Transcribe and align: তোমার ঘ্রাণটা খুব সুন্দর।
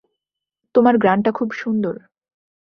তোমার 0.75 0.95
ঘ্রাণটা 0.97 1.31
খুব 1.31 1.49
সুন্দর। 1.51 1.95